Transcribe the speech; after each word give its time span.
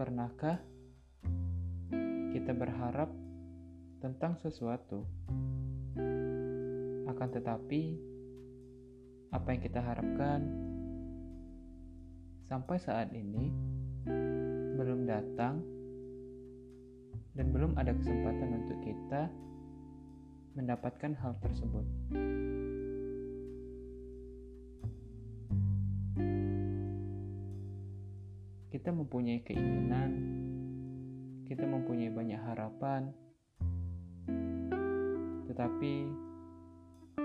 Pernahkah 0.00 0.56
kita 2.32 2.56
berharap 2.56 3.12
tentang 4.00 4.32
sesuatu, 4.40 5.04
akan 7.04 7.28
tetapi 7.28 8.00
apa 9.28 9.48
yang 9.52 9.60
kita 9.60 9.76
harapkan 9.84 10.40
sampai 12.48 12.80
saat 12.80 13.12
ini 13.12 13.52
belum 14.80 15.04
datang 15.04 15.60
dan 17.36 17.52
belum 17.52 17.76
ada 17.76 17.92
kesempatan 17.92 18.56
untuk 18.56 18.80
kita 18.80 19.28
mendapatkan 20.56 21.12
hal 21.20 21.36
tersebut. 21.44 21.84
Kita 28.70 28.94
mempunyai 28.94 29.42
keinginan, 29.42 30.10
kita 31.50 31.66
mempunyai 31.66 32.06
banyak 32.06 32.38
harapan, 32.38 33.10
tetapi 35.50 36.06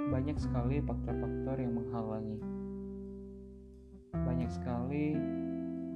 banyak 0.09 0.41
sekali 0.41 0.81
faktor-faktor 0.81 1.61
yang 1.61 1.77
menghalangi. 1.77 2.41
Banyak 4.17 4.49
sekali 4.49 5.13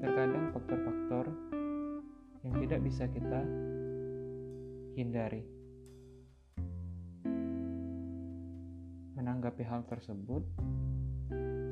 terkadang 0.06 0.54
faktor-faktor 0.54 1.34
yang 2.46 2.54
tidak 2.62 2.80
bisa 2.86 3.10
kita 3.10 3.42
hindari. 4.94 5.50
Menanggapi 9.18 9.66
hal 9.66 9.82
tersebut, 9.90 10.46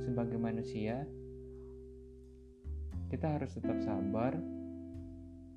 sebagai 0.10 0.42
manusia, 0.42 1.06
kita 3.08 3.40
harus 3.40 3.56
tetap 3.56 3.80
sabar, 3.80 4.36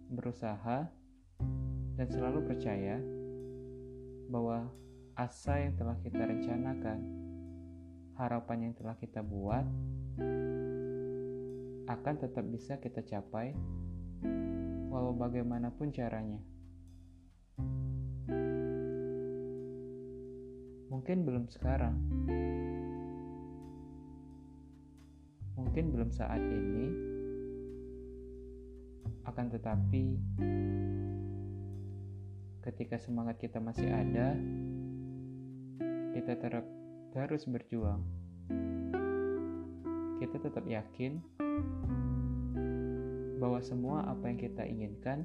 berusaha, 0.06 0.87
dan 1.98 2.06
selalu 2.06 2.47
percaya 2.47 3.03
bahwa 4.31 4.70
asa 5.19 5.59
yang 5.59 5.75
telah 5.75 5.98
kita 5.98 6.31
rencanakan, 6.31 6.98
harapan 8.15 8.71
yang 8.71 8.75
telah 8.78 8.95
kita 9.03 9.27
buat, 9.27 9.67
akan 11.91 12.15
tetap 12.23 12.47
bisa 12.47 12.78
kita 12.78 13.03
capai, 13.03 13.51
walau 14.87 15.11
bagaimanapun 15.11 15.91
caranya. 15.91 16.39
Mungkin 20.87 21.27
belum 21.27 21.51
sekarang, 21.51 21.98
mungkin 25.59 25.84
belum 25.91 26.15
saat 26.15 26.39
ini 26.39 27.19
akan 29.25 29.47
tetapi, 29.53 30.05
ketika 32.65 32.97
semangat 33.01 33.37
kita 33.41 33.61
masih 33.61 33.89
ada, 33.89 34.37
kita 36.17 36.33
ter 36.37 36.65
terus 37.11 37.45
berjuang. 37.47 38.03
Kita 40.21 40.37
tetap 40.37 40.65
yakin 40.69 41.19
bahwa 43.41 43.59
semua 43.65 44.05
apa 44.05 44.29
yang 44.29 44.39
kita 44.39 44.62
inginkan 44.69 45.25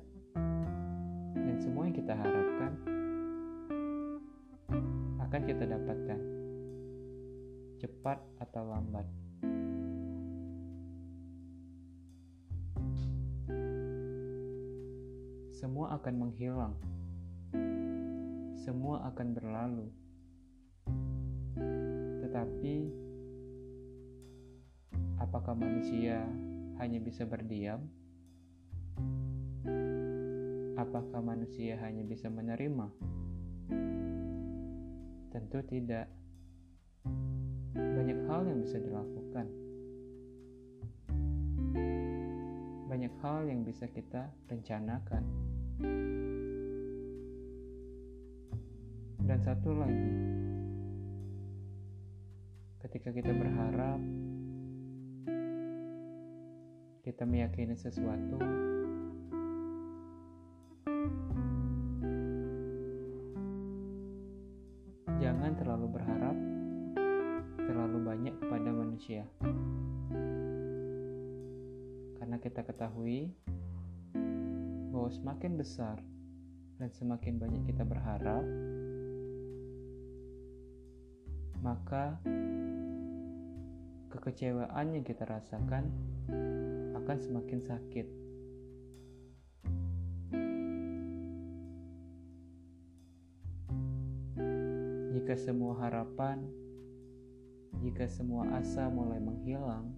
dan 1.35 1.55
semua 1.59 1.91
yang 1.91 1.95
kita 1.99 2.15
harapkan 2.15 2.71
akan 5.19 5.41
kita 5.43 5.67
dapatkan, 5.67 6.19
cepat 7.83 8.23
atau 8.39 8.63
lambat. 8.71 9.24
Semua 15.65 15.97
akan 15.97 16.13
menghilang, 16.21 16.77
semua 18.53 19.01
akan 19.09 19.33
berlalu, 19.33 19.89
tetapi 22.21 22.93
apakah 25.17 25.57
manusia 25.57 26.21
hanya 26.77 27.01
bisa 27.01 27.25
berdiam? 27.25 27.81
Apakah 30.77 31.25
manusia 31.25 31.81
hanya 31.81 32.05
bisa 32.05 32.29
menerima? 32.29 32.85
Tentu 35.33 35.65
tidak. 35.65 36.13
Banyak 37.73 38.21
hal 38.29 38.45
yang 38.45 38.61
bisa 38.61 38.77
dilakukan. 38.77 39.49
Banyak 42.85 43.13
hal 43.25 43.49
yang 43.49 43.65
bisa 43.65 43.89
kita 43.89 44.29
rencanakan. 44.45 45.54
Dan 49.25 49.39
satu 49.43 49.75
lagi, 49.75 50.15
ketika 52.85 53.11
kita 53.11 53.35
berharap, 53.35 53.99
kita 57.03 57.27
meyakini 57.27 57.75
sesuatu, 57.75 58.39
jangan 65.19 65.51
terlalu 65.59 65.87
berharap 65.91 66.37
terlalu 67.65 67.97
banyak 68.07 68.35
kepada 68.39 68.69
manusia. 68.71 69.23
Karena 72.21 72.37
kita 72.39 72.61
ketahui 72.63 73.33
bahwa 74.95 75.11
semakin 75.11 75.59
besar 75.59 75.99
dan 76.79 76.87
semakin 76.95 77.35
banyak 77.35 77.67
kita 77.67 77.83
berharap, 77.83 78.47
maka 81.59 82.15
kekecewaan 84.07 84.95
yang 84.95 85.03
kita 85.03 85.27
rasakan 85.27 85.91
akan 86.95 87.17
semakin 87.19 87.59
sakit. 87.59 88.07
Jika 95.11 95.35
semua 95.35 95.75
harapan, 95.83 96.47
jika 97.83 98.07
semua 98.07 98.47
asa 98.55 98.87
mulai 98.87 99.19
menghilang, 99.19 99.91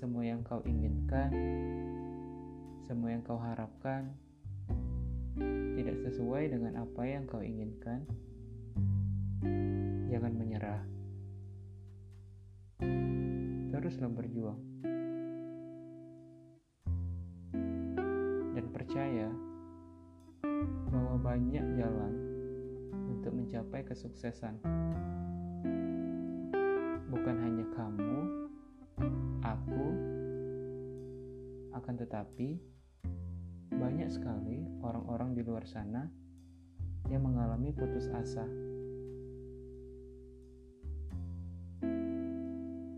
semua 0.00 0.24
yang 0.24 0.40
kau 0.40 0.64
inginkan, 0.64 1.28
semua 2.88 3.12
yang 3.12 3.20
kau 3.20 3.36
harapkan, 3.36 4.08
tidak 5.76 6.00
sesuai 6.08 6.56
dengan 6.56 6.80
apa 6.80 7.04
yang 7.04 7.28
kau 7.28 7.44
inginkan, 7.44 8.08
jangan 10.08 10.32
menyerah. 10.32 10.80
Teruslah 13.76 14.08
berjuang. 14.08 14.60
Dan 18.56 18.64
percaya 18.72 19.28
bahwa 20.88 21.20
banyak 21.20 21.76
jalan 21.76 22.14
untuk 23.04 23.36
mencapai 23.36 23.84
kesuksesan. 23.84 24.56
Bukan 27.12 27.36
hanya 27.36 27.68
kamu 27.76 28.29
akan 31.80 31.96
tetapi 31.96 32.60
banyak 33.72 34.12
sekali 34.12 34.68
orang-orang 34.84 35.32
di 35.32 35.40
luar 35.40 35.64
sana 35.64 36.04
yang 37.08 37.24
mengalami 37.24 37.72
putus 37.72 38.04
asa. 38.12 38.44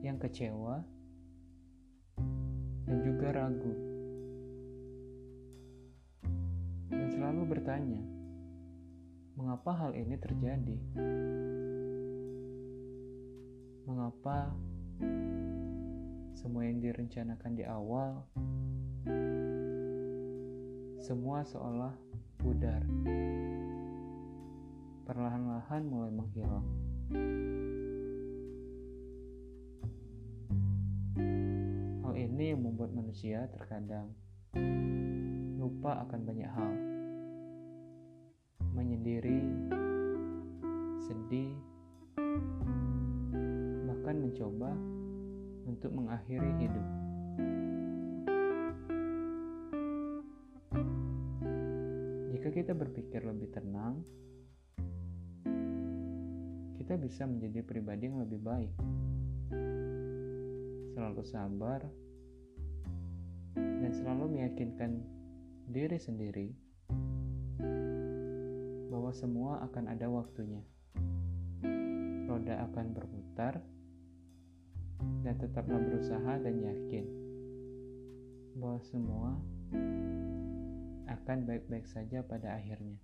Yang 0.02 0.26
kecewa 0.26 0.82
dan 2.90 2.98
juga 3.06 3.30
ragu. 3.30 3.74
Dan 6.90 7.06
selalu 7.14 7.42
bertanya 7.46 8.02
mengapa 9.38 9.70
hal 9.78 9.94
ini 9.94 10.18
terjadi? 10.18 10.78
Mengapa 13.86 14.50
semua 16.34 16.66
yang 16.66 16.82
direncanakan 16.82 17.52
di 17.54 17.62
awal, 17.62 18.26
semua 21.02 21.42
seolah 21.42 21.90
pudar. 22.38 22.78
Perlahan-lahan 25.02 25.82
mulai 25.82 26.10
menghilang. 26.14 26.66
Hal 32.06 32.14
ini 32.14 32.44
yang 32.54 32.62
membuat 32.62 32.94
manusia 32.94 33.50
terkadang 33.50 34.14
lupa 35.58 36.06
akan 36.06 36.20
banyak 36.22 36.50
hal. 36.50 36.72
Menyendiri, 38.72 39.42
sedih, 41.02 41.50
bahkan 43.90 44.16
mencoba 44.22 44.70
untuk 45.66 45.90
mengakhiri 45.90 46.50
hidup. 46.62 46.86
Kita 52.52 52.76
berpikir 52.76 53.24
lebih 53.24 53.48
tenang, 53.48 54.04
kita 56.76 57.00
bisa 57.00 57.24
menjadi 57.24 57.64
pribadi 57.64 58.12
yang 58.12 58.20
lebih 58.20 58.44
baik, 58.44 58.72
selalu 60.92 61.24
sabar, 61.24 61.80
dan 63.56 63.90
selalu 63.96 64.36
meyakinkan 64.36 65.00
diri 65.72 65.96
sendiri 65.96 66.52
bahwa 68.92 69.16
semua 69.16 69.64
akan 69.72 69.88
ada 69.88 70.12
waktunya. 70.12 70.60
Roda 72.28 72.68
akan 72.68 72.86
berputar, 72.92 73.64
dan 75.24 75.34
tetaplah 75.40 75.80
berusaha 75.80 76.36
dan 76.36 76.60
yakin 76.60 77.06
bahwa 78.60 78.80
semua 78.84 79.40
akan 81.12 81.44
baik-baik 81.44 81.84
saja 81.88 82.24
pada 82.24 82.56
akhirnya. 82.56 82.96